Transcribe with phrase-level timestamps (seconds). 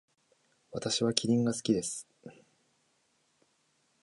[0.71, 2.07] 私はキリンが好きです。